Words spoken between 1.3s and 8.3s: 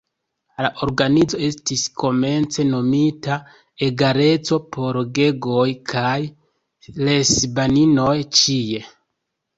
estis komence nomita "Egaleco por gejoj kaj lesbaninoj